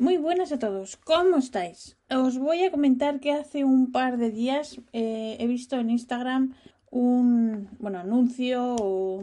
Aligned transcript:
Muy 0.00 0.16
buenas 0.16 0.50
a 0.50 0.58
todos, 0.58 0.96
¿cómo 0.96 1.36
estáis? 1.36 1.98
Os 2.08 2.38
voy 2.38 2.64
a 2.64 2.70
comentar 2.70 3.20
que 3.20 3.32
hace 3.32 3.64
un 3.64 3.92
par 3.92 4.16
de 4.16 4.30
días 4.30 4.80
eh, 4.94 5.36
he 5.38 5.46
visto 5.46 5.76
en 5.76 5.90
Instagram 5.90 6.54
un 6.90 7.68
bueno 7.78 7.98
anuncio 7.98 8.76
o, 8.80 9.22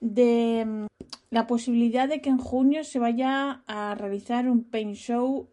de 0.00 0.64
mm, 0.64 0.86
la 1.28 1.46
posibilidad 1.46 2.08
de 2.08 2.22
que 2.22 2.30
en 2.30 2.38
junio 2.38 2.82
se 2.82 2.98
vaya 2.98 3.62
a 3.66 3.94
realizar 3.94 4.48
un 4.48 4.64
paint 4.64 4.94
show 4.94 5.50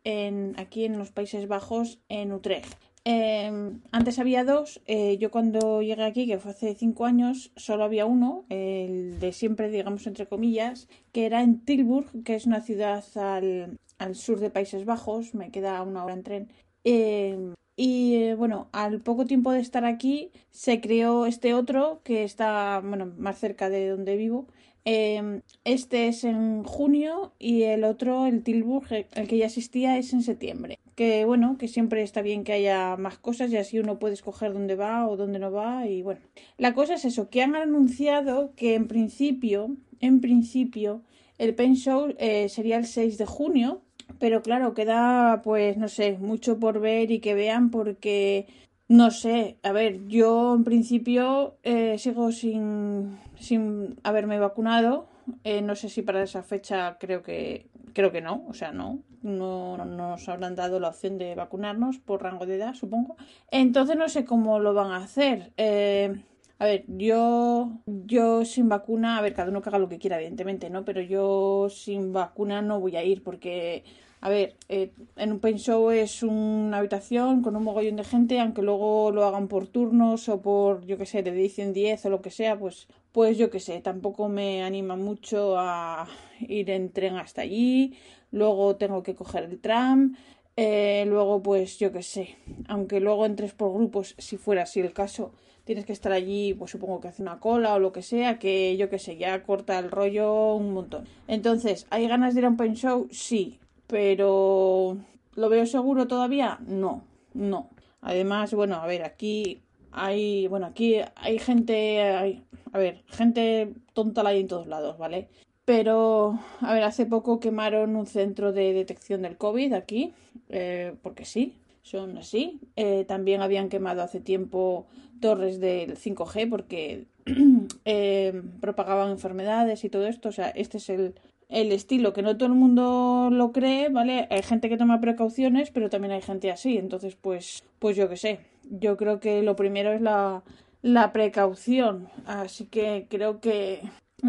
aquí 0.55 0.85
en 0.85 0.97
los 0.97 1.11
Países 1.11 1.49
Bajos 1.49 1.99
en 2.07 2.31
Utrecht. 2.31 2.73
Eh, 3.03 3.51
antes 3.91 4.17
había 4.17 4.45
dos. 4.45 4.81
Eh, 4.87 5.17
yo 5.19 5.29
cuando 5.29 5.81
llegué 5.81 6.05
aquí, 6.05 6.25
que 6.25 6.39
fue 6.39 6.51
hace 6.51 6.73
cinco 6.73 7.05
años, 7.05 7.51
solo 7.57 7.83
había 7.83 8.05
uno, 8.05 8.45
el 8.49 9.19
de 9.19 9.33
siempre, 9.33 9.69
digamos, 9.69 10.07
entre 10.07 10.25
comillas, 10.25 10.87
que 11.11 11.25
era 11.25 11.43
en 11.43 11.59
Tilburg, 11.65 12.23
que 12.23 12.35
es 12.35 12.47
una 12.47 12.61
ciudad 12.61 13.03
al, 13.15 13.77
al 13.97 14.15
sur 14.15 14.39
de 14.39 14.49
Países 14.49 14.85
Bajos. 14.85 15.33
Me 15.33 15.51
queda 15.51 15.81
una 15.83 16.03
hora 16.03 16.13
en 16.13 16.23
tren. 16.23 16.51
Eh, 16.83 17.53
y 17.75 18.15
eh, 18.15 18.35
bueno, 18.35 18.69
al 18.71 19.01
poco 19.01 19.25
tiempo 19.25 19.51
de 19.51 19.59
estar 19.59 19.85
aquí, 19.85 20.31
se 20.51 20.79
creó 20.81 21.25
este 21.25 21.53
otro 21.53 22.01
que 22.03 22.23
está, 22.23 22.81
bueno, 22.83 23.13
más 23.17 23.39
cerca 23.39 23.69
de 23.69 23.89
donde 23.89 24.15
vivo. 24.15 24.47
Eh, 24.85 25.41
este 25.63 26.07
es 26.07 26.23
en 26.23 26.63
junio 26.63 27.33
y 27.39 27.63
el 27.63 27.83
otro, 27.83 28.27
el 28.27 28.43
Tilburg, 28.43 29.07
el 29.13 29.27
que 29.27 29.37
ya 29.37 29.47
existía, 29.47 29.97
es 29.97 30.13
en 30.13 30.21
septiembre 30.21 30.79
que 30.95 31.25
bueno, 31.25 31.57
que 31.57 31.67
siempre 31.67 32.01
está 32.01 32.21
bien 32.21 32.43
que 32.43 32.53
haya 32.53 32.95
más 32.97 33.17
cosas 33.17 33.51
y 33.51 33.57
así 33.57 33.79
uno 33.79 33.99
puede 33.99 34.13
escoger 34.13 34.53
dónde 34.53 34.75
va 34.75 35.07
o 35.07 35.17
dónde 35.17 35.39
no 35.39 35.51
va 35.51 35.87
y 35.87 36.01
bueno. 36.01 36.21
La 36.57 36.73
cosa 36.73 36.95
es 36.95 37.05
eso, 37.05 37.29
que 37.29 37.43
han 37.43 37.55
anunciado 37.55 38.53
que 38.55 38.75
en 38.75 38.87
principio, 38.87 39.75
en 39.99 40.21
principio, 40.21 41.01
el 41.37 41.53
Pen 41.53 41.75
Show 41.75 42.15
eh, 42.17 42.47
sería 42.49 42.77
el 42.77 42.85
6 42.85 43.17
de 43.17 43.25
junio, 43.25 43.81
pero 44.19 44.41
claro, 44.41 44.73
queda 44.73 45.41
pues 45.43 45.77
no 45.77 45.87
sé, 45.87 46.17
mucho 46.19 46.59
por 46.59 46.79
ver 46.79 47.11
y 47.11 47.19
que 47.19 47.33
vean 47.33 47.69
porque 47.71 48.47
no 48.87 49.11
sé, 49.11 49.57
a 49.63 49.71
ver, 49.71 50.07
yo 50.07 50.53
en 50.55 50.63
principio 50.63 51.57
eh, 51.63 51.97
sigo 51.97 52.31
sin, 52.31 53.17
sin 53.39 53.99
haberme 54.03 54.39
vacunado. 54.39 55.07
Eh, 55.43 55.61
no 55.63 55.75
sé 55.75 55.89
si 55.89 56.03
para 56.03 56.21
esa 56.21 56.43
fecha 56.43 56.97
creo 56.99 57.23
que 57.23 57.67
creo 57.93 58.11
que 58.11 58.21
no, 58.21 58.43
o 58.47 58.53
sea, 58.53 58.71
no, 58.71 58.99
no, 59.23 59.77
nos 59.77 60.29
habrán 60.29 60.55
dado 60.55 60.79
la 60.79 60.89
opción 60.89 61.17
de 61.17 61.33
vacunarnos 61.33 61.97
por 61.97 62.21
rango 62.21 62.45
de 62.45 62.57
edad, 62.57 62.73
supongo. 62.75 63.15
Entonces 63.49 63.95
no 63.95 64.09
sé 64.09 64.25
cómo 64.25 64.59
lo 64.59 64.73
van 64.73 64.91
a 64.91 64.97
hacer. 64.97 65.53
Eh, 65.57 66.21
a 66.59 66.65
ver, 66.65 66.85
yo, 66.87 67.71
yo 67.85 68.45
sin 68.45 68.69
vacuna, 68.69 69.17
a 69.17 69.21
ver, 69.21 69.33
cada 69.33 69.49
uno 69.49 69.61
que 69.61 69.69
haga 69.69 69.79
lo 69.79 69.89
que 69.89 69.99
quiera, 69.99 70.17
evidentemente, 70.17 70.69
¿no? 70.69 70.85
Pero 70.85 71.01
yo 71.01 71.67
sin 71.69 72.13
vacuna 72.13 72.61
no 72.61 72.79
voy 72.79 72.95
a 72.95 73.03
ir 73.03 73.23
porque 73.23 73.83
a 74.25 74.29
ver, 74.29 74.55
eh, 74.69 74.91
en 75.17 75.33
un 75.33 75.39
paint 75.39 75.59
show 75.59 75.91
es 75.91 76.23
una 76.23 76.79
habitación 76.79 77.43
con 77.43 77.55
un 77.55 77.63
mogollón 77.63 77.95
de 77.95 78.03
gente, 78.03 78.39
aunque 78.39 78.63
luego 78.63 79.11
lo 79.11 79.23
hagan 79.23 79.47
por 79.47 79.67
turnos 79.67 80.29
o 80.29 80.41
por, 80.41 80.83
yo 80.87 80.97
qué 80.97 81.05
sé, 81.05 81.21
de 81.21 81.31
10 81.31 81.59
en 81.59 81.73
10 81.73 82.05
o 82.07 82.09
lo 82.09 82.23
que 82.23 82.31
sea, 82.31 82.57
pues, 82.57 82.87
pues 83.11 83.37
yo 83.37 83.51
qué 83.51 83.59
sé, 83.59 83.81
tampoco 83.81 84.27
me 84.27 84.63
anima 84.63 84.95
mucho 84.95 85.59
a 85.59 86.07
ir 86.39 86.71
en 86.71 86.91
tren 86.91 87.17
hasta 87.17 87.41
allí, 87.41 87.93
luego 88.31 88.77
tengo 88.77 89.03
que 89.03 89.13
coger 89.13 89.43
el 89.43 89.59
tram, 89.59 90.15
eh, 90.55 91.05
luego 91.07 91.43
pues 91.43 91.77
yo 91.77 91.91
qué 91.91 92.01
sé, 92.01 92.35
aunque 92.67 92.99
luego 92.99 93.27
entres 93.27 93.53
por 93.53 93.73
grupos, 93.73 94.15
si 94.17 94.37
fuera 94.37 94.63
así 94.63 94.79
el 94.79 94.93
caso, 94.93 95.33
tienes 95.65 95.85
que 95.85 95.93
estar 95.93 96.13
allí, 96.13 96.53
pues 96.53 96.71
supongo 96.71 97.01
que 97.01 97.09
hace 97.09 97.21
una 97.21 97.39
cola 97.39 97.73
o 97.75 97.79
lo 97.79 97.91
que 97.91 98.01
sea, 98.01 98.39
que 98.39 98.77
yo 98.77 98.89
qué 98.89 98.99
sé, 98.99 99.17
ya 99.17 99.43
corta 99.43 99.77
el 99.77 99.91
rollo 99.91 100.55
un 100.55 100.73
montón. 100.73 101.05
Entonces, 101.27 101.85
¿hay 101.89 102.07
ganas 102.07 102.33
de 102.33 102.41
ir 102.41 102.45
a 102.45 102.49
un 102.49 102.57
paint 102.57 102.77
show? 102.77 103.07
Sí 103.11 103.59
pero 103.87 104.97
¿lo 105.35 105.49
veo 105.49 105.65
seguro 105.65 106.07
todavía? 106.07 106.59
No, 106.65 107.03
no. 107.33 107.69
Además, 108.01 108.53
bueno, 108.53 108.75
a 108.75 108.87
ver, 108.87 109.03
aquí 109.03 109.61
hay, 109.91 110.47
bueno, 110.47 110.67
aquí 110.67 110.97
hay 111.15 111.39
gente, 111.39 112.01
hay, 112.01 112.43
a 112.71 112.77
ver, 112.77 113.03
gente 113.07 113.73
tonta 113.93 114.23
la 114.23 114.29
hay 114.29 114.41
en 114.41 114.47
todos 114.47 114.67
lados, 114.67 114.97
¿vale? 114.97 115.27
Pero, 115.65 116.39
a 116.61 116.73
ver, 116.73 116.83
hace 116.83 117.07
poco 117.07 117.39
quemaron 117.39 117.95
un 117.95 118.05
centro 118.05 118.53
de 118.53 118.73
detección 118.73 119.23
del 119.23 119.37
COVID 119.37 119.73
aquí, 119.73 120.13
eh, 120.49 120.95
porque 121.01 121.25
sí, 121.25 121.55
son 121.85 122.17
así. 122.17 122.59
Eh, 122.75 123.05
también 123.07 123.41
habían 123.41 123.69
quemado 123.69 124.01
hace 124.01 124.19
tiempo 124.19 124.87
torres 125.21 125.59
del 125.59 125.97
5G 125.97 126.49
porque 126.49 127.05
eh, 127.85 128.41
propagaban 128.59 129.11
enfermedades 129.11 129.83
y 129.83 129.89
todo 129.89 130.07
esto. 130.07 130.29
O 130.29 130.31
sea, 130.31 130.49
este 130.49 130.79
es 130.79 130.89
el, 130.89 131.13
el 131.47 131.71
estilo, 131.71 132.11
que 132.11 132.23
no 132.23 132.37
todo 132.37 132.49
el 132.49 132.55
mundo 132.55 133.29
lo 133.31 133.51
cree, 133.51 133.89
¿vale? 133.89 134.27
Hay 134.31 134.41
gente 134.41 134.67
que 134.67 134.77
toma 134.77 134.99
precauciones, 134.99 135.69
pero 135.69 135.91
también 135.91 136.13
hay 136.13 136.23
gente 136.23 136.49
así. 136.49 136.77
Entonces, 136.77 137.15
pues, 137.15 137.63
pues 137.77 137.95
yo 137.95 138.09
qué 138.09 138.17
sé. 138.17 138.39
Yo 138.63 138.97
creo 138.97 139.19
que 139.19 139.43
lo 139.43 139.55
primero 139.55 139.93
es 139.93 140.01
la, 140.01 140.43
la 140.81 141.13
precaución. 141.13 142.09
Así 142.25 142.65
que 142.65 143.05
creo 143.11 143.41
que, 143.41 143.81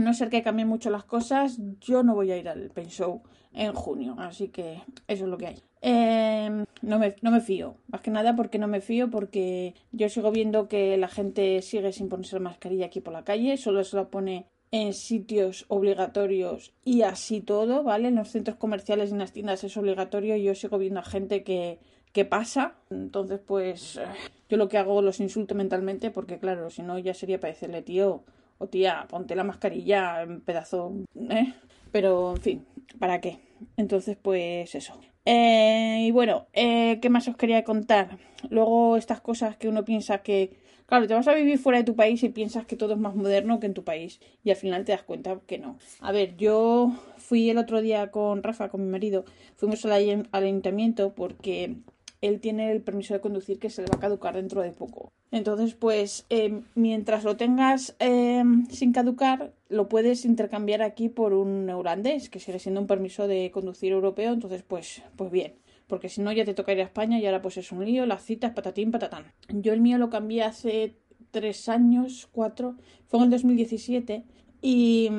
no 0.05 0.15
ser 0.15 0.31
que 0.31 0.43
cambien 0.43 0.69
mucho 0.69 0.91
las 0.91 1.05
cosas, 1.05 1.59
yo 1.81 2.03
no 2.03 2.15
voy 2.15 2.33
a 2.33 2.37
ir 2.37 2.49
al 2.49 2.71
Paint 2.71 2.91
Show 2.91 3.23
en 3.57 3.73
junio. 3.73 4.15
Así 4.19 4.49
que 4.49 4.83
eso 5.09 5.25
es 5.25 5.31
lo 5.31 5.39
que 5.39 5.47
hay. 5.47 5.63
Eh, 5.83 6.65
no, 6.83 6.99
me, 6.99 7.17
no 7.23 7.31
me 7.31 7.41
fío. 7.41 7.77
Más 7.89 8.01
que 8.01 8.11
nada 8.11 8.37
porque 8.37 8.59
no 8.59 8.69
me 8.69 8.81
fío, 8.81 9.11
porque 9.11 9.75
yo 9.93 10.09
sigo 10.09 10.31
viendo 10.31 10.69
que 10.69 10.97
la 10.97 11.09
gente 11.09 11.63
sigue 11.63 11.93
sin 11.93 12.09
ponerse 12.09 12.37
la 12.37 12.41
mascarilla 12.41 12.87
aquí 12.87 13.01
por 13.01 13.13
la 13.13 13.25
calle. 13.25 13.57
Solo 13.57 13.83
se 13.83 13.97
la 13.97 14.09
pone 14.09 14.47
en 14.71 14.93
sitios 14.93 15.65
obligatorios 15.69 16.75
y 16.85 17.03
así 17.03 17.41
todo, 17.41 17.83
¿vale? 17.83 18.09
En 18.09 18.17
los 18.17 18.29
centros 18.29 18.57
comerciales 18.57 19.11
y 19.11 19.13
en 19.13 19.19
las 19.21 19.33
tiendas 19.33 19.65
es 19.65 19.77
obligatorio 19.77 20.37
y 20.37 20.43
yo 20.43 20.55
sigo 20.55 20.77
viendo 20.77 21.01
a 21.01 21.05
gente 21.05 21.43
que, 21.45 21.79
que 22.13 22.25
pasa. 22.25 22.75
Entonces, 22.91 23.41
pues 23.45 24.01
yo 24.49 24.57
lo 24.57 24.69
que 24.69 24.79
hago 24.79 25.03
los 25.03 25.21
insulto 25.21 25.55
mentalmente 25.55 26.11
porque, 26.11 26.39
claro, 26.39 26.69
si 26.69 26.83
no 26.83 26.99
ya 26.99 27.15
sería 27.15 27.41
para 27.41 27.53
decirle, 27.53 27.83
tío 27.83 28.25
o 28.59 28.69
tía, 28.69 29.07
ponte 29.09 29.35
la 29.35 29.45
mascarilla 29.45 30.23
en 30.23 30.41
pedazo, 30.41 30.95
¿eh? 31.31 31.55
Pero, 31.93 32.33
en 32.37 32.43
fin, 32.43 32.67
¿para 32.99 33.21
qué? 33.21 33.39
Entonces, 33.77 34.17
pues 34.21 34.75
eso. 34.75 35.01
Eh, 35.25 36.05
y 36.07 36.11
bueno, 36.11 36.47
eh, 36.53 36.99
¿qué 37.01 37.11
más 37.11 37.27
os 37.29 37.37
quería 37.37 37.65
contar? 37.65 38.19
Luego 38.51 38.97
estas 38.97 39.21
cosas 39.21 39.57
que 39.57 39.69
uno 39.69 39.85
piensa 39.85 40.19
que 40.19 40.57
Claro, 40.87 41.09
te 41.09 41.15
vas 41.15 41.27
a 41.27 41.35
vivir 41.35 41.59
fuera 41.59 41.79
de 41.79 41.85
tu 41.85 41.97
país 41.97 42.23
y 42.23 42.29
piensas 42.29 42.65
que 42.65 42.77
todo 42.77 42.95
es 42.95 42.99
más 43.01 43.17
moderno 43.17 43.59
que 43.59 43.67
en 43.67 43.75
tu 43.75 43.83
país 43.83 44.21
y 44.45 44.51
al 44.51 44.57
final 44.57 44.85
te 44.85 44.93
das 44.93 45.03
cuenta 45.03 45.41
que 45.45 45.59
no. 45.59 45.79
A 46.01 46.13
ver, 46.13 46.37
yo 46.37 46.93
fui 47.17 47.51
el 47.51 47.59
otro 47.59 47.83
día 47.83 48.13
con 48.13 48.45
Rafa, 48.45 48.69
con 48.69 48.85
mi 48.85 48.89
marido, 48.89 49.25
fuimos 49.57 49.85
al, 49.85 50.29
ayuntamiento 50.31 51.13
porque 51.13 51.75
él 52.21 52.41
tiene 52.41 52.73
el 52.73 52.83
permiso 52.83 53.15
de 53.15 53.21
conducir 53.21 53.59
que 53.59 53.71
se 53.71 53.83
le 53.83 53.89
va 53.89 53.97
a 53.97 54.01
caducar 54.01 54.35
dentro 54.35 54.63
de 54.63 54.73
poco. 54.73 55.13
Entonces, 55.31 55.75
pues 55.75 56.27
eh, 56.31 56.63
mientras 56.75 57.25
lo 57.25 57.37
tengas 57.37 57.97
eh, 57.99 58.43
sin 58.71 58.93
caducar, 58.93 59.53
lo 59.69 59.89
puedes 59.89 60.25
intercambiar 60.25 60.83
aquí 60.83 61.09
por 61.09 61.33
un 61.33 61.69
holandés, 61.71 62.31
que 62.31 62.41
sigue 62.41 62.59
siendo 62.59 62.81
un 62.81 62.87
permiso 62.87 63.29
de 63.29 63.51
conducir 63.51 63.93
europeo. 63.93 64.33
Entonces, 64.33 64.63
pues, 64.63 65.03
pues 65.17 65.31
bien 65.31 65.55
porque 65.87 66.09
si 66.09 66.21
no 66.21 66.33
ya 66.33 66.45
te 66.45 66.55
toca 66.55 66.73
ir 66.73 66.81
a 66.81 66.85
España 66.85 67.19
y 67.19 67.27
ahora 67.27 67.43
pues 67.43 67.57
es 67.57 67.71
un 67.73 67.85
lío, 67.85 68.07
las 68.07 68.25
citas, 68.25 68.53
patatín, 68.53 68.91
patatán. 68.91 69.33
Yo 69.49 69.73
el 69.73 69.81
mío 69.81 69.99
lo 69.99 70.11
cambié 70.11 70.43
hace 70.43 70.97
tres 71.31 71.69
años, 71.69 72.29
cuatro, 72.33 72.77
fue 73.07 73.21
en 73.21 73.25
el 73.27 73.31
2017 73.31 74.25
y 74.63 75.11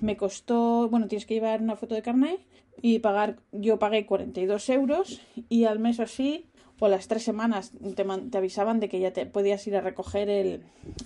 me 0.00 0.16
costó, 0.16 0.88
bueno, 0.88 1.08
tienes 1.08 1.26
que 1.26 1.34
llevar 1.34 1.62
una 1.62 1.76
foto 1.76 1.94
de 1.94 2.02
carnet 2.02 2.40
y 2.82 2.98
pagar, 2.98 3.38
yo 3.52 3.78
pagué 3.78 4.04
42 4.04 4.68
euros 4.68 5.22
y 5.48 5.64
al 5.64 5.78
mes 5.78 6.00
así 6.00 6.46
o 6.82 6.88
las 6.88 7.06
tres 7.06 7.22
semanas 7.22 7.70
te, 7.94 8.04
te, 8.04 8.38
avisaban 8.38 8.80
de 8.80 8.88
que 8.88 8.98
ya 8.98 9.12
te 9.12 9.24
podías 9.24 9.64
ir 9.68 9.76
a 9.76 9.80
recoger 9.80 10.28
el, 10.28 10.64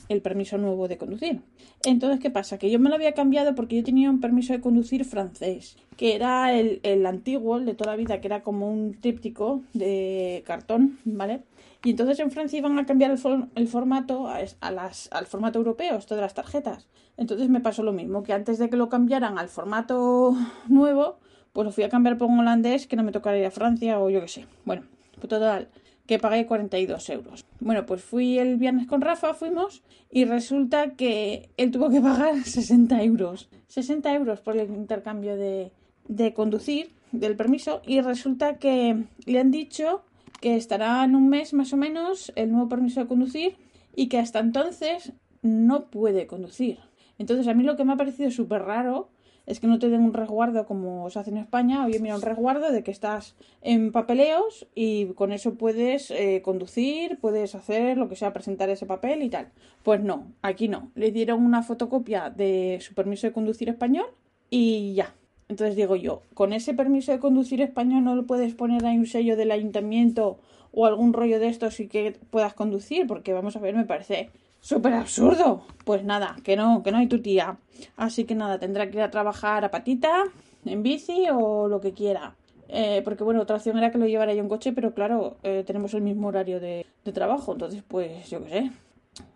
el, 0.09 0.23
permiso 0.23 0.57
nuevo 0.57 0.89
de 0.89 0.97
conducir. 0.97 1.43
Entonces, 1.85 2.19
¿qué 2.19 2.31
pasa? 2.31 2.57
Que 2.57 2.71
yo 2.71 2.79
me 2.79 2.89
lo 2.89 2.95
había 2.95 3.13
cambiado 3.13 3.55
porque 3.55 3.77
yo 3.77 3.85
tenía 3.85 4.09
un 4.09 4.23
permiso 4.23 4.55
de 4.55 4.63
conducir 4.63 5.05
francés, 5.05 5.77
que 5.99 6.15
era 6.15 6.55
el, 6.55 6.81
el 6.83 7.05
antiguo, 7.05 7.59
el 7.59 7.67
de 7.67 7.75
toda 7.75 7.91
la 7.91 7.99
vida, 7.99 8.23
que 8.23 8.29
era 8.29 8.43
como 8.43 8.73
un 8.73 8.99
tríptico 8.99 9.65
de 9.75 10.43
cartón, 10.47 10.99
¿vale? 11.05 11.43
Y 11.85 11.91
entonces 11.91 12.21
en 12.21 12.31
Francia 12.31 12.59
iban 12.59 12.79
a 12.79 12.87
cambiar 12.87 13.11
el, 13.11 13.21
el 13.55 13.69
formato 13.69 14.29
a, 14.29 14.39
a 14.61 14.71
las, 14.71 15.11
al 15.13 15.27
formato 15.27 15.59
europeo, 15.59 15.99
esto 15.99 16.15
de 16.15 16.23
las 16.23 16.33
tarjetas. 16.33 16.89
Entonces 17.19 17.51
me 17.51 17.61
pasó 17.61 17.83
lo 17.83 17.93
mismo, 17.93 18.23
que 18.23 18.33
antes 18.33 18.59
de 18.59 18.71
que 18.71 18.79
lo 18.79 18.89
cambiaran 18.89 19.39
al 19.39 19.51
formato 19.51 20.35
nuevo, 20.69 21.19
pues 21.57 21.65
lo 21.65 21.73
fui 21.73 21.85
a 21.85 21.89
cambiar 21.89 22.19
por 22.19 22.29
un 22.29 22.39
holandés 22.41 22.87
que 22.87 22.97
no 22.97 23.03
me 23.03 23.13
tocara 23.13 23.39
ir 23.39 23.47
a 23.47 23.51
Francia 23.51 23.99
o 23.99 24.11
yo 24.11 24.21
qué 24.21 24.29
sé. 24.29 24.45
Bueno, 24.67 24.83
pues 25.15 25.27
total, 25.27 25.69
que 26.05 26.19
pagué 26.19 26.45
42 26.45 27.09
euros. 27.09 27.47
Bueno, 27.61 27.87
pues 27.87 28.03
fui 28.03 28.39
el 28.39 28.59
viernes 28.59 28.87
con 28.87 29.01
Rafa, 29.01 29.33
fuimos, 29.33 29.83
y 30.11 30.27
resulta 30.27 30.91
que 30.97 31.49
él 31.57 31.71
tuvo 31.71 31.89
que 31.89 32.03
pagar 32.03 32.37
60 32.45 33.03
euros. 33.05 33.49
60 33.69 34.13
euros 34.13 34.43
por 34.43 34.59
el 34.59 34.69
intercambio 34.69 35.35
de, 35.39 35.73
de 36.09 36.35
conducir, 36.35 36.91
del 37.13 37.37
permiso, 37.37 37.81
y 37.87 38.03
resulta 38.03 38.59
que 38.59 39.05
le 39.25 39.41
han 39.41 39.51
dicho 39.51 40.03
que 40.43 40.57
estará 40.57 41.03
en 41.05 41.15
un 41.15 41.31
mes 41.31 41.55
más 41.55 41.73
o 41.73 41.79
menos 41.79 42.35
el 42.37 42.53
nuevo 42.53 42.69
permiso 42.69 43.01
de 43.01 43.07
conducir 43.07 43.57
y 43.95 44.11
que 44.11 44.19
hasta 44.19 44.41
entonces 44.41 45.15
no 45.41 45.87
puede 45.87 46.27
conducir. 46.27 46.81
Entonces 47.17 47.49
a 47.49 47.55
mí 47.55 47.63
lo 47.63 47.79
que 47.79 47.85
me 47.87 47.95
ha 47.95 47.97
parecido 47.97 48.31
súper 48.31 48.61
raro 48.61 49.09
es 49.47 49.61
que 49.61 49.69
no 49.69 49.79
te 49.79 49.89
den 49.89 50.03
un 50.03 50.13
resguardo 50.13 50.67
como 50.67 51.09
se 51.09 51.21
hace 51.21 51.31
en 51.31 51.39
España. 51.39 51.85
Oye, 51.87 52.01
mira, 52.01 52.17
un 52.17 52.23
resguardo 52.23 52.73
de 52.73 52.83
que 52.83 52.91
estás 52.91 53.37
en 53.63 53.93
papeleos 53.93 54.67
y 54.75 55.07
con 55.15 55.33
eso 55.33 55.55
puedes 55.55 56.11
eh, 56.11 56.43
conducir, 56.43 57.19
puedes 57.21 57.55
hacer 57.55 57.97
lo 57.97 58.09
que 58.09 58.17
sea, 58.17 58.33
presentar 58.33 58.69
ese 58.71 58.87
papel 58.87 59.23
y 59.23 59.31
tal. 59.31 59.49
Pues 59.85 60.03
no, 60.03 60.33
aquí 60.43 60.67
no. 60.69 60.91
Le 60.97 61.13
dieron 61.13 61.45
una 61.45 61.63
fotocopia 61.63 62.29
de 62.31 62.79
su 62.81 62.95
permiso 62.95 63.29
de 63.29 63.33
conducir 63.33 63.69
español 63.69 64.07
y 64.51 64.95
ya. 64.95 65.15
Entonces 65.49 65.77
digo 65.77 65.95
yo, 65.95 66.23
con 66.35 66.53
ese 66.53 66.75
permiso 66.75 67.13
de 67.13 67.21
conducir 67.21 67.61
español 67.61 68.03
no 68.03 68.17
lo 68.17 68.27
puedes 68.27 68.55
poner 68.55 68.85
ahí 68.85 68.99
un 68.99 69.07
sello 69.07 69.37
del 69.37 69.53
ayuntamiento 69.53 70.39
o 70.73 70.87
algún 70.87 71.13
rollo 71.13 71.39
de 71.39 71.49
estos 71.49 71.79
y 71.79 71.87
que 71.87 72.19
puedas 72.31 72.53
conducir, 72.55 73.07
porque 73.07 73.33
vamos 73.33 73.55
a 73.55 73.61
ver, 73.61 73.77
me 73.77 73.85
parece 73.85 74.31
súper 74.67 74.95
absurdo. 74.95 75.63
Pues 75.85 76.03
nada, 76.03 76.37
que 76.43 76.57
no, 76.57 76.83
que 76.83 76.91
no 76.91 76.99
hay 76.99 77.07
tu 77.07 77.23
tía. 77.23 77.59
Así 77.97 78.25
que 78.25 78.35
nada, 78.35 78.59
tendrá 78.59 78.91
que 78.91 78.97
ir 78.97 79.03
a 79.03 79.11
trabajar 79.11 79.65
a 79.65 79.71
patita, 79.71 80.25
en 80.65 80.83
bici 80.83 81.27
o 81.33 81.69
lo 81.69 81.81
que 81.81 81.93
quiera. 81.93 82.35
Eh, 82.69 83.01
porque 83.05 83.23
bueno, 83.23 83.41
otra 83.43 83.57
opción 83.57 83.79
era 83.79 83.93
que 83.93 83.99
lo 83.99 84.07
llevara 84.07 84.35
yo 84.35 84.41
en 84.41 84.49
coche, 84.49 84.73
pero 84.73 84.93
claro, 84.93 85.37
eh, 85.45 85.63
tenemos 85.65 85.95
el 85.95 86.03
mismo 86.03 86.27
horario 86.27 86.59
de, 86.59 86.85
de 87.05 87.13
trabajo, 87.13 87.53
entonces 87.53 87.85
pues 87.87 88.29
yo 88.29 88.43
qué 88.43 88.51
sé. 88.51 88.71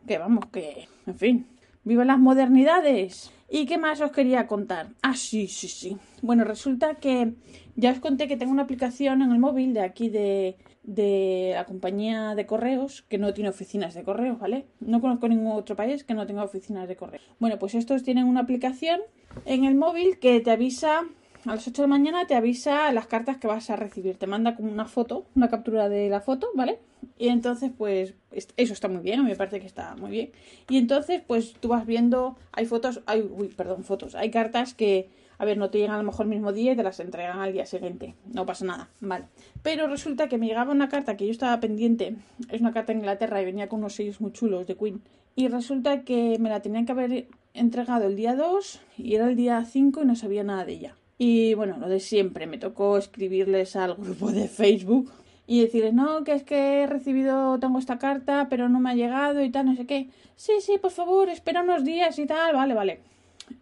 Que 0.06 0.18
vamos, 0.18 0.46
que, 0.46 0.88
en 1.06 1.14
fin, 1.14 1.46
¡Viva 1.82 2.04
las 2.04 2.18
modernidades! 2.18 3.32
¿Y 3.48 3.66
qué 3.66 3.78
más 3.78 4.00
os 4.00 4.12
quería 4.12 4.46
contar? 4.46 4.90
Ah, 5.02 5.16
sí, 5.16 5.48
sí, 5.48 5.66
sí. 5.66 5.96
Bueno, 6.22 6.44
resulta 6.44 6.96
que 6.96 7.32
ya 7.74 7.90
os 7.90 7.98
conté 7.98 8.28
que 8.28 8.36
tengo 8.36 8.52
una 8.52 8.62
aplicación 8.62 9.22
en 9.22 9.32
el 9.32 9.38
móvil 9.38 9.74
de 9.74 9.80
aquí 9.80 10.08
de, 10.08 10.56
de 10.84 11.52
la 11.54 11.64
compañía 11.64 12.34
de 12.34 12.46
correos 12.46 13.02
que 13.08 13.18
no 13.18 13.32
tiene 13.34 13.50
oficinas 13.50 13.94
de 13.94 14.04
correos, 14.04 14.38
¿vale? 14.38 14.66
No 14.78 15.00
conozco 15.00 15.26
ningún 15.26 15.52
otro 15.52 15.74
país 15.74 16.04
que 16.04 16.14
no 16.14 16.26
tenga 16.26 16.44
oficinas 16.44 16.86
de 16.86 16.96
correos. 16.96 17.24
Bueno, 17.38 17.58
pues 17.58 17.74
estos 17.74 18.02
tienen 18.02 18.26
una 18.26 18.40
aplicación 18.40 19.00
en 19.44 19.64
el 19.64 19.74
móvil 19.74 20.18
que 20.18 20.38
te 20.40 20.50
avisa 20.50 21.02
a 21.46 21.54
las 21.54 21.66
8 21.66 21.82
de 21.82 21.88
la 21.88 21.94
mañana 21.94 22.26
te 22.26 22.34
avisa 22.34 22.92
las 22.92 23.06
cartas 23.06 23.38
que 23.38 23.46
vas 23.46 23.70
a 23.70 23.76
recibir. 23.76 24.16
Te 24.16 24.26
manda 24.26 24.54
como 24.56 24.70
una 24.70 24.86
foto, 24.86 25.26
una 25.34 25.48
captura 25.48 25.88
de 25.88 26.08
la 26.08 26.20
foto, 26.20 26.48
¿vale? 26.54 26.78
Y 27.18 27.28
entonces, 27.28 27.70
pues, 27.76 28.14
eso 28.30 28.72
está 28.72 28.88
muy 28.88 29.00
bien, 29.00 29.20
a 29.20 29.22
mí 29.22 29.30
me 29.30 29.36
parece 29.36 29.60
que 29.60 29.66
está 29.66 29.96
muy 29.96 30.10
bien. 30.10 30.30
Y 30.68 30.76
entonces, 30.76 31.22
pues, 31.26 31.54
tú 31.54 31.68
vas 31.68 31.86
viendo, 31.86 32.36
hay 32.52 32.66
fotos, 32.66 33.02
hay, 33.06 33.22
uy, 33.22 33.48
perdón, 33.48 33.84
fotos, 33.84 34.14
hay 34.14 34.30
cartas 34.30 34.74
que, 34.74 35.08
a 35.38 35.44
ver, 35.44 35.56
no 35.56 35.70
te 35.70 35.78
llegan 35.78 35.94
a 35.94 35.98
lo 35.98 36.04
mejor 36.04 36.26
el 36.26 36.30
mismo 36.30 36.52
día 36.52 36.72
y 36.72 36.76
te 36.76 36.82
las 36.82 37.00
entregan 37.00 37.40
al 37.40 37.52
día 37.52 37.64
siguiente. 37.64 38.14
No 38.32 38.44
pasa 38.44 38.66
nada, 38.66 38.90
vale. 39.00 39.24
Pero 39.62 39.86
resulta 39.86 40.28
que 40.28 40.36
me 40.36 40.46
llegaba 40.46 40.72
una 40.72 40.88
carta 40.88 41.16
que 41.16 41.24
yo 41.24 41.32
estaba 41.32 41.58
pendiente, 41.60 42.16
es 42.50 42.60
una 42.60 42.72
carta 42.72 42.92
de 42.92 42.98
Inglaterra 42.98 43.40
y 43.40 43.46
venía 43.46 43.68
con 43.68 43.80
unos 43.80 43.94
sellos 43.94 44.20
muy 44.20 44.32
chulos 44.32 44.66
de 44.66 44.76
Queen. 44.76 45.00
Y 45.36 45.48
resulta 45.48 46.02
que 46.04 46.38
me 46.38 46.50
la 46.50 46.60
tenían 46.60 46.84
que 46.84 46.92
haber 46.92 47.28
entregado 47.54 48.06
el 48.06 48.16
día 48.16 48.34
2 48.34 48.80
y 48.98 49.14
era 49.14 49.28
el 49.28 49.36
día 49.36 49.64
5 49.64 50.02
y 50.02 50.04
no 50.04 50.16
sabía 50.16 50.44
nada 50.44 50.64
de 50.64 50.72
ella. 50.72 50.96
Y 51.22 51.52
bueno, 51.52 51.76
lo 51.76 51.90
de 51.90 52.00
siempre, 52.00 52.46
me 52.46 52.56
tocó 52.56 52.96
escribirles 52.96 53.76
al 53.76 53.94
grupo 53.94 54.32
de 54.32 54.48
Facebook 54.48 55.12
y 55.46 55.60
decirles, 55.60 55.92
no, 55.92 56.24
que 56.24 56.32
es 56.32 56.44
que 56.44 56.80
he 56.80 56.86
recibido, 56.86 57.60
tengo 57.60 57.78
esta 57.78 57.98
carta, 57.98 58.46
pero 58.48 58.70
no 58.70 58.80
me 58.80 58.88
ha 58.88 58.94
llegado 58.94 59.42
y 59.42 59.50
tal, 59.50 59.66
no 59.66 59.76
sé 59.76 59.84
qué. 59.84 60.08
Sí, 60.36 60.52
sí, 60.60 60.78
por 60.78 60.92
favor, 60.92 61.28
espera 61.28 61.60
unos 61.60 61.84
días 61.84 62.18
y 62.18 62.24
tal, 62.24 62.54
vale, 62.54 62.72
vale. 62.72 63.00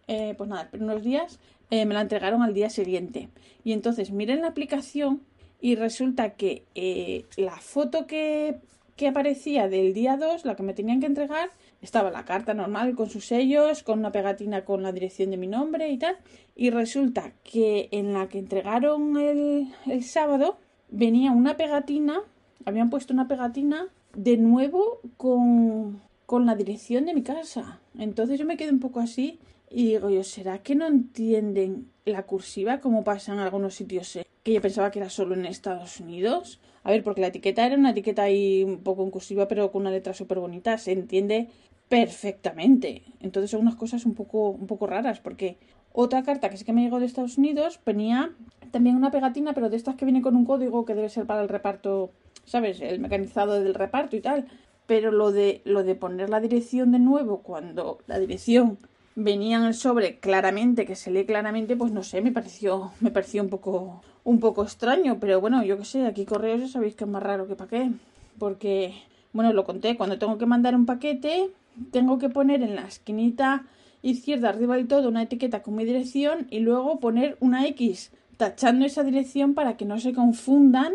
Eh, 0.07 0.35
pues 0.37 0.49
nada, 0.49 0.61
espera 0.61 0.85
unos 0.85 1.03
días, 1.03 1.37
eh, 1.69 1.85
me 1.85 1.95
la 1.95 1.99
entregaron 1.99 2.43
al 2.43 2.53
día 2.53 2.69
siguiente. 2.69 3.27
Y 3.65 3.73
entonces 3.73 4.11
miren 4.11 4.39
la 4.39 4.47
aplicación 4.47 5.21
y 5.59 5.75
resulta 5.75 6.35
que 6.35 6.63
eh, 6.75 7.25
la 7.35 7.57
foto 7.57 8.07
que, 8.07 8.55
que 8.95 9.09
aparecía 9.09 9.67
del 9.67 9.93
día 9.93 10.15
2, 10.15 10.45
la 10.45 10.55
que 10.55 10.63
me 10.63 10.73
tenían 10.73 11.01
que 11.01 11.07
entregar, 11.07 11.49
estaba 11.81 12.11
la 12.11 12.25
carta 12.25 12.53
normal 12.53 12.95
con 12.95 13.09
sus 13.09 13.25
sellos, 13.25 13.83
con 13.83 13.99
una 13.99 14.11
pegatina 14.11 14.65
con 14.65 14.83
la 14.83 14.91
dirección 14.91 15.31
de 15.31 15.37
mi 15.37 15.47
nombre 15.47 15.89
y 15.89 15.97
tal. 15.97 16.17
Y 16.55 16.69
resulta 16.71 17.31
que 17.43 17.89
en 17.91 18.13
la 18.13 18.27
que 18.27 18.39
entregaron 18.39 19.17
el, 19.17 19.73
el 19.85 20.03
sábado 20.03 20.57
venía 20.89 21.31
una 21.31 21.57
pegatina, 21.57 22.21
habían 22.65 22.89
puesto 22.89 23.13
una 23.13 23.27
pegatina 23.27 23.87
de 24.15 24.37
nuevo 24.37 24.99
con, 25.17 26.01
con 26.25 26.45
la 26.45 26.55
dirección 26.55 27.05
de 27.05 27.13
mi 27.13 27.23
casa. 27.23 27.79
Entonces 27.97 28.39
yo 28.39 28.45
me 28.45 28.57
quedé 28.57 28.71
un 28.71 28.79
poco 28.79 28.99
así 28.99 29.39
y 29.69 29.87
digo 29.87 30.09
yo, 30.09 30.23
¿será 30.23 30.59
que 30.59 30.75
no 30.75 30.87
entienden 30.87 31.89
la 32.09 32.23
cursiva 32.23 32.79
como 32.79 33.03
pasa 33.03 33.33
en 33.33 33.39
algunos 33.39 33.75
sitios? 33.75 34.19
Que 34.43 34.53
yo 34.53 34.61
pensaba 34.61 34.91
que 34.91 34.99
era 34.99 35.09
solo 35.09 35.35
en 35.35 35.45
Estados 35.45 35.99
Unidos. 35.99 36.59
A 36.83 36.91
ver, 36.91 37.03
porque 37.03 37.21
la 37.21 37.27
etiqueta 37.27 37.65
era 37.65 37.75
una 37.75 37.91
etiqueta 37.91 38.23
ahí 38.23 38.63
un 38.63 38.79
poco 38.79 39.03
en 39.03 39.11
cursiva, 39.11 39.47
pero 39.47 39.71
con 39.71 39.81
una 39.81 39.91
letra 39.91 40.13
súper 40.13 40.39
bonita. 40.39 40.77
Se 40.77 40.91
entiende 40.91 41.49
perfectamente. 41.89 43.03
Entonces 43.19 43.51
son 43.51 43.61
unas 43.61 43.75
cosas 43.75 44.05
un 44.05 44.13
poco, 44.13 44.49
un 44.49 44.67
poco 44.67 44.87
raras, 44.87 45.19
porque 45.19 45.57
otra 45.91 46.23
carta 46.23 46.49
que 46.49 46.57
sí 46.57 46.63
que 46.63 46.73
me 46.73 46.83
llegó 46.83 46.99
de 46.99 47.07
Estados 47.07 47.37
Unidos 47.37 47.79
venía 47.85 48.31
también 48.71 48.95
una 48.95 49.11
pegatina, 49.11 49.53
pero 49.53 49.69
de 49.69 49.77
estas 49.77 49.95
que 49.95 50.05
viene 50.05 50.21
con 50.21 50.35
un 50.35 50.45
código 50.45 50.85
que 50.85 50.95
debe 50.95 51.09
ser 51.09 51.25
para 51.25 51.41
el 51.41 51.49
reparto, 51.49 52.11
¿sabes? 52.45 52.79
El 52.79 52.99
mecanizado 52.99 53.61
del 53.61 53.73
reparto 53.73 54.15
y 54.15 54.21
tal. 54.21 54.45
Pero 54.85 55.11
lo 55.11 55.31
de, 55.31 55.61
lo 55.65 55.83
de 55.83 55.95
poner 55.95 56.29
la 56.29 56.39
dirección 56.39 56.91
de 56.91 56.99
nuevo 56.99 57.41
cuando 57.41 57.99
la 58.07 58.17
dirección 58.19 58.77
venía 59.19 59.57
en 59.57 59.63
el 59.63 59.73
sobre 59.73 60.17
claramente, 60.19 60.85
que 60.85 60.95
se 60.95 61.11
lee 61.11 61.25
claramente, 61.25 61.75
pues 61.75 61.91
no 61.91 62.03
sé, 62.03 62.21
me 62.21 62.31
pareció, 62.31 62.91
me 63.01 63.11
pareció 63.11 63.43
un 63.43 63.49
poco, 63.49 64.01
un 64.23 64.39
poco 64.39 64.63
extraño. 64.63 65.19
Pero 65.19 65.41
bueno, 65.41 65.63
yo 65.63 65.77
qué 65.77 65.85
sé, 65.85 66.05
aquí 66.05 66.25
correos 66.25 66.61
ya 66.61 66.67
sabéis 66.67 66.95
que 66.95 67.03
es 67.03 67.09
más 67.09 67.21
raro 67.21 67.47
que 67.47 67.55
para 67.55 67.69
qué. 67.69 67.91
Porque, 68.39 68.93
bueno, 69.33 69.51
lo 69.53 69.65
conté, 69.65 69.97
cuando 69.97 70.17
tengo 70.17 70.37
que 70.37 70.45
mandar 70.45 70.73
un 70.73 70.85
paquete, 70.85 71.49
tengo 71.91 72.17
que 72.17 72.29
poner 72.29 72.63
en 72.63 72.75
la 72.75 72.87
esquinita 72.87 73.65
izquierda 74.01 74.49
arriba 74.49 74.77
del 74.77 74.87
todo 74.87 75.09
una 75.09 75.23
etiqueta 75.23 75.61
con 75.61 75.75
mi 75.75 75.83
dirección 75.83 76.47
y 76.49 76.59
luego 76.59 77.01
poner 77.01 77.35
una 77.41 77.67
X 77.67 78.11
tachando 78.37 78.85
esa 78.85 79.03
dirección 79.03 79.53
para 79.53 79.75
que 79.75 79.83
no 79.83 79.99
se 79.99 80.13
confundan 80.13 80.93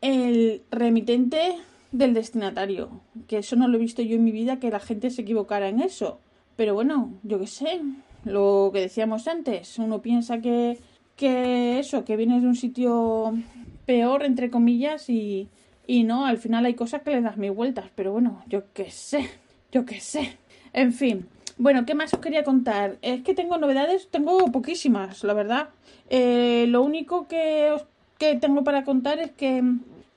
el 0.00 0.62
remitente 0.70 1.56
del 1.90 2.14
destinatario. 2.14 3.00
Que 3.26 3.38
eso 3.38 3.56
no 3.56 3.66
lo 3.66 3.76
he 3.76 3.80
visto 3.80 4.02
yo 4.02 4.14
en 4.14 4.22
mi 4.22 4.30
vida, 4.30 4.60
que 4.60 4.70
la 4.70 4.78
gente 4.78 5.10
se 5.10 5.22
equivocara 5.22 5.68
en 5.68 5.80
eso. 5.80 6.20
Pero 6.56 6.74
bueno, 6.74 7.12
yo 7.22 7.38
qué 7.38 7.46
sé, 7.46 7.80
lo 8.24 8.70
que 8.72 8.80
decíamos 8.80 9.26
antes, 9.28 9.78
uno 9.78 10.00
piensa 10.00 10.40
que, 10.40 10.78
que 11.16 11.78
eso, 11.78 12.04
que 12.04 12.16
viene 12.16 12.40
de 12.40 12.46
un 12.46 12.56
sitio 12.56 13.34
peor, 13.86 14.24
entre 14.24 14.50
comillas, 14.50 15.10
y, 15.10 15.48
y 15.86 16.04
no, 16.04 16.26
al 16.26 16.38
final 16.38 16.64
hay 16.64 16.74
cosas 16.74 17.02
que 17.02 17.10
le 17.10 17.20
das 17.20 17.36
mil 17.36 17.50
vueltas, 17.50 17.86
pero 17.94 18.12
bueno, 18.12 18.42
yo 18.48 18.64
qué 18.72 18.90
sé. 18.90 19.28
Yo 19.72 19.84
qué 19.84 19.98
sé. 19.98 20.38
En 20.72 20.92
fin. 20.92 21.26
Bueno, 21.58 21.84
¿qué 21.84 21.94
más 21.94 22.14
os 22.14 22.20
quería 22.20 22.44
contar? 22.44 22.96
Es 23.02 23.22
que 23.22 23.34
tengo 23.34 23.58
novedades, 23.58 24.08
tengo 24.08 24.38
poquísimas, 24.52 25.24
la 25.24 25.34
verdad. 25.34 25.68
Eh, 26.10 26.66
lo 26.68 26.82
único 26.82 27.26
que, 27.26 27.70
os, 27.72 27.84
que 28.18 28.36
tengo 28.36 28.62
para 28.62 28.84
contar 28.84 29.18
es 29.18 29.32
que 29.32 29.62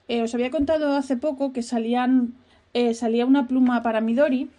eh, 0.07 0.21
os 0.21 0.33
había 0.35 0.51
contado 0.51 0.95
hace 0.95 1.17
poco 1.17 1.53
que 1.53 1.63
salían 1.63 2.35
eh, 2.73 2.93
salía 2.93 3.25
una 3.25 3.47
pluma 3.47 3.81
para 3.81 4.01
Midori, 4.01 4.49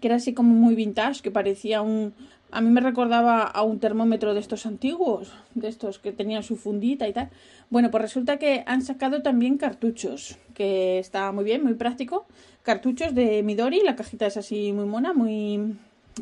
que 0.00 0.08
era 0.08 0.16
así 0.16 0.34
como 0.34 0.54
muy 0.54 0.74
vintage, 0.74 1.22
que 1.22 1.30
parecía 1.30 1.82
un... 1.82 2.12
A 2.50 2.62
mí 2.62 2.70
me 2.70 2.80
recordaba 2.80 3.42
a 3.42 3.62
un 3.62 3.78
termómetro 3.78 4.32
de 4.32 4.40
estos 4.40 4.64
antiguos, 4.64 5.32
de 5.54 5.68
estos 5.68 5.98
que 5.98 6.12
tenían 6.12 6.42
su 6.42 6.56
fundita 6.56 7.06
y 7.06 7.12
tal. 7.12 7.28
Bueno, 7.68 7.90
pues 7.90 8.00
resulta 8.00 8.38
que 8.38 8.64
han 8.66 8.80
sacado 8.80 9.20
también 9.20 9.58
cartuchos, 9.58 10.38
que 10.54 10.98
está 10.98 11.30
muy 11.32 11.44
bien, 11.44 11.62
muy 11.62 11.74
práctico 11.74 12.24
cartuchos 12.68 13.14
de 13.14 13.42
Midori. 13.42 13.80
La 13.82 13.96
cajita 13.96 14.26
es 14.26 14.36
así 14.36 14.72
muy 14.74 14.84
mona, 14.84 15.14
muy. 15.14 15.74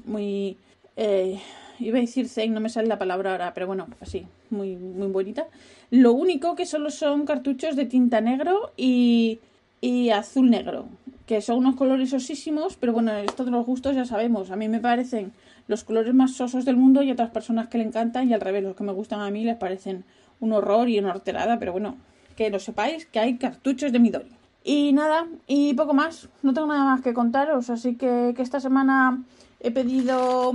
muy. 0.04 0.56
Eh, 0.96 1.40
iba 1.80 1.98
a 1.98 2.00
decir 2.00 2.28
Zen, 2.28 2.54
no 2.54 2.60
me 2.60 2.68
sale 2.68 2.86
la 2.86 3.00
palabra 3.00 3.32
ahora, 3.32 3.52
pero 3.52 3.66
bueno, 3.66 3.88
así, 4.00 4.26
muy, 4.50 4.76
muy 4.76 5.08
bonita. 5.08 5.48
Lo 5.90 6.12
único 6.12 6.54
que 6.54 6.64
solo 6.64 6.90
son 6.90 7.26
cartuchos 7.26 7.74
de 7.74 7.86
tinta 7.86 8.20
negro 8.20 8.70
y, 8.76 9.40
y 9.80 10.10
azul 10.10 10.48
negro, 10.48 10.86
que 11.26 11.40
son 11.42 11.58
unos 11.58 11.74
colores 11.74 12.10
sosísimos, 12.10 12.76
pero 12.76 12.92
bueno, 12.92 13.12
esto 13.16 13.44
de 13.44 13.50
los 13.50 13.66
gustos 13.66 13.96
ya 13.96 14.04
sabemos. 14.04 14.50
A 14.50 14.56
mí 14.56 14.68
me 14.68 14.80
parecen 14.80 15.32
los 15.66 15.82
colores 15.82 16.14
más 16.14 16.34
sosos 16.34 16.64
del 16.64 16.76
mundo 16.76 17.02
y 17.02 17.10
otras 17.10 17.30
personas 17.30 17.68
que 17.68 17.78
le 17.78 17.84
encantan 17.84 18.30
y 18.30 18.34
al 18.34 18.40
revés, 18.40 18.62
los 18.62 18.76
que 18.76 18.84
me 18.84 18.92
gustan 18.92 19.20
a 19.20 19.30
mí 19.30 19.44
les 19.44 19.56
parecen 19.56 20.04
un 20.38 20.52
horror 20.52 20.88
y 20.88 20.98
una 20.98 21.10
horterada, 21.10 21.58
pero 21.58 21.72
bueno, 21.72 21.96
que 22.36 22.48
lo 22.50 22.60
sepáis 22.60 23.06
que 23.06 23.18
hay 23.18 23.38
cartuchos 23.38 23.90
de 23.90 23.98
Midori. 23.98 24.30
Y 24.62 24.92
nada, 24.92 25.26
y 25.46 25.74
poco 25.74 25.94
más. 25.94 26.28
No 26.42 26.52
tengo 26.52 26.66
nada 26.66 26.84
más 26.84 27.00
que 27.00 27.14
contaros. 27.14 27.70
Así 27.70 27.94
que, 27.94 28.34
esta 28.36 28.58
semana 28.58 29.22
he 29.60 29.70
pedido 29.70 30.52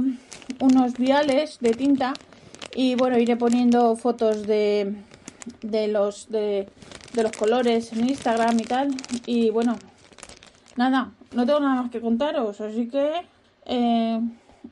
unos 0.60 0.94
viales 0.98 1.60
de 1.62 1.72
tinta 1.72 2.14
Y 2.76 2.96
bueno, 2.96 3.18
iré 3.18 3.38
poniendo 3.38 3.96
fotos 3.96 4.46
de, 4.46 4.96
de 5.62 5.88
los 5.88 6.30
de, 6.30 6.68
de 7.14 7.24
los 7.24 7.32
colores 7.32 7.94
en 7.94 8.10
Instagram 8.10 8.60
y 8.60 8.64
tal. 8.64 8.96
Y 9.26 9.50
bueno, 9.50 9.78
nada, 10.78 11.12
no 11.34 11.46
tengo 11.46 11.60
nada 11.60 11.84
más 11.84 11.92
que 11.92 12.02
contaros, 12.02 12.62
así 12.62 12.88
que 12.88 13.12
eh, 13.66 14.20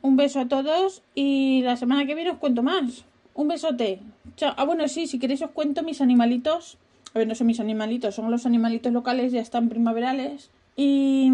un 0.01 0.17
beso 0.17 0.39
a 0.39 0.47
todos 0.47 1.01
y 1.15 1.61
la 1.63 1.75
semana 1.77 2.05
que 2.05 2.15
viene 2.15 2.31
os 2.31 2.37
cuento 2.37 2.63
más. 2.63 3.05
Un 3.33 3.47
besote. 3.47 4.01
Chao. 4.35 4.53
Ah, 4.57 4.65
bueno, 4.65 4.87
sí, 4.87 5.07
si 5.07 5.19
queréis 5.19 5.41
os 5.41 5.51
cuento 5.51 5.83
mis 5.83 6.01
animalitos. 6.01 6.77
A 7.13 7.19
ver, 7.19 7.27
no 7.27 7.35
son 7.35 7.47
mis 7.47 7.59
animalitos, 7.59 8.15
son 8.15 8.29
los 8.29 8.45
animalitos 8.45 8.91
locales, 8.91 9.31
ya 9.31 9.41
están 9.41 9.69
primaverales. 9.69 10.51
Y, 10.75 11.31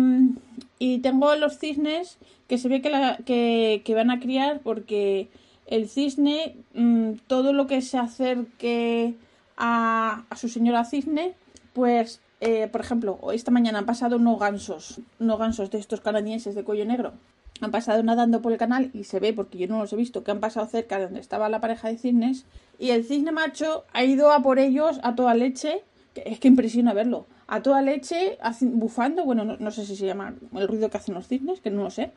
y 0.79 0.99
tengo 0.99 1.35
los 1.35 1.57
cisnes 1.57 2.17
que 2.47 2.57
se 2.57 2.69
ve 2.69 2.81
que, 2.81 3.81
que, 3.83 3.95
van 3.95 4.09
a 4.09 4.19
criar 4.19 4.61
porque 4.61 5.29
el 5.67 5.89
cisne, 5.89 6.55
mmm, 6.73 7.13
todo 7.27 7.53
lo 7.53 7.67
que 7.67 7.81
se 7.81 7.97
acerque 7.97 9.15
a 9.57 10.23
su 10.35 10.49
señora 10.49 10.85
cisne, 10.85 11.33
pues, 11.73 12.21
eh, 12.45 12.67
por 12.67 12.81
ejemplo, 12.81 13.19
esta 13.33 13.51
mañana 13.51 13.79
han 13.79 13.85
pasado 13.85 14.15
unos 14.15 14.39
gansos, 14.39 15.01
unos 15.19 15.39
gansos 15.39 15.69
de 15.71 15.79
estos 15.79 16.01
canadienses 16.01 16.55
de 16.55 16.63
cuello 16.63 16.85
negro. 16.85 17.13
Han 17.61 17.71
pasado 17.71 18.03
nadando 18.03 18.41
por 18.41 18.51
el 18.51 18.57
canal 18.57 18.91
y 18.93 19.05
se 19.05 19.19
ve, 19.19 19.33
porque 19.33 19.57
yo 19.57 19.67
no 19.67 19.79
los 19.79 19.91
he 19.93 19.95
visto, 19.95 20.23
que 20.23 20.31
han 20.31 20.39
pasado 20.39 20.67
cerca 20.67 20.97
de 20.97 21.05
donde 21.05 21.19
estaba 21.19 21.49
la 21.49 21.61
pareja 21.61 21.87
de 21.87 21.97
cisnes. 21.97 22.45
Y 22.79 22.91
el 22.91 23.05
cisne 23.05 23.31
macho 23.31 23.85
ha 23.93 24.03
ido 24.03 24.31
a 24.31 24.41
por 24.41 24.59
ellos 24.59 24.99
a 25.03 25.15
toda 25.15 25.35
leche. 25.35 25.83
Es 26.15 26.39
que 26.39 26.47
impresiona 26.47 26.93
verlo. 26.93 27.25
A 27.47 27.61
toda 27.61 27.81
leche, 27.81 28.37
bufando, 28.61 29.23
bueno, 29.23 29.45
no, 29.45 29.57
no 29.57 29.71
sé 29.71 29.85
si 29.85 29.95
se 29.95 30.05
llama 30.05 30.33
el 30.53 30.67
ruido 30.67 30.89
que 30.89 30.97
hacen 30.97 31.15
los 31.15 31.27
cisnes, 31.27 31.61
que 31.61 31.69
no 31.69 31.83
lo 31.83 31.91
sé 31.91 32.11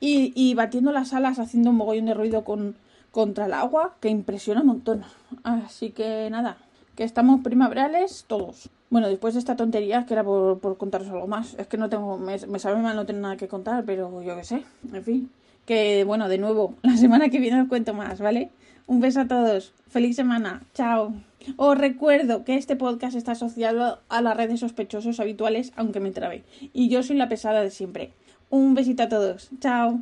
y, 0.00 0.54
batiendo 0.54 0.92
las 0.92 1.12
alas, 1.12 1.38
haciendo 1.38 1.70
un 1.70 1.76
mogollón 1.76 2.06
de 2.06 2.14
ruido 2.14 2.44
con, 2.44 2.76
contra 3.10 3.46
el 3.46 3.52
agua, 3.52 3.96
que 4.00 4.08
impresiona 4.08 4.60
un 4.60 4.68
montón. 4.68 5.04
Así 5.42 5.90
que 5.90 6.28
nada, 6.30 6.56
que 6.94 7.04
estamos 7.04 7.40
primaverales 7.42 8.24
todos. 8.26 8.70
Bueno, 8.90 9.08
después 9.08 9.34
de 9.34 9.40
esta 9.40 9.56
tontería, 9.56 10.06
que 10.06 10.14
era 10.14 10.24
por, 10.24 10.60
por 10.60 10.78
contaros 10.78 11.08
algo 11.08 11.26
más, 11.26 11.54
es 11.58 11.66
que 11.66 11.76
no 11.76 11.88
tengo, 11.88 12.16
me, 12.16 12.38
me 12.46 12.58
sabe 12.58 12.80
mal 12.80 12.96
no 12.96 13.04
tener 13.04 13.20
nada 13.20 13.36
que 13.36 13.48
contar, 13.48 13.84
pero 13.84 14.22
yo 14.22 14.36
qué 14.36 14.44
sé, 14.44 14.64
en 14.92 15.04
fin. 15.04 15.30
Que 15.66 16.04
bueno, 16.04 16.28
de 16.28 16.38
nuevo, 16.38 16.74
la 16.82 16.96
semana 16.96 17.28
que 17.28 17.38
viene 17.38 17.60
os 17.60 17.68
cuento 17.68 17.92
más, 17.92 18.20
¿vale? 18.20 18.50
Un 18.86 19.00
beso 19.00 19.20
a 19.20 19.28
todos, 19.28 19.74
feliz 19.88 20.16
semana, 20.16 20.62
chao. 20.72 21.12
Os 21.56 21.76
recuerdo 21.76 22.44
que 22.44 22.56
este 22.56 22.76
podcast 22.76 23.16
está 23.16 23.32
asociado 23.32 24.00
a 24.08 24.22
las 24.22 24.36
redes 24.36 24.60
sospechosos 24.60 25.20
habituales, 25.20 25.72
aunque 25.76 26.00
me 26.00 26.10
trabe. 26.10 26.44
Y 26.72 26.88
yo 26.88 27.02
soy 27.02 27.16
la 27.16 27.28
pesada 27.28 27.62
de 27.62 27.70
siempre. 27.70 28.12
Un 28.50 28.74
besito 28.74 29.02
a 29.02 29.08
todos. 29.08 29.50
Chao. 29.60 30.00